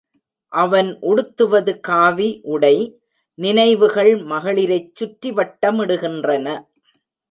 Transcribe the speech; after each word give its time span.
அவன் 0.51 0.89
உடுத்துவது 1.01 1.73
காவி 1.79 2.41
உடை, 2.43 2.75
நினைவுகள் 3.37 4.13
மகளிரைச் 4.25 4.91
சுற்றி 4.95 5.31
வட்டமிடுகின்றன. 5.31 6.47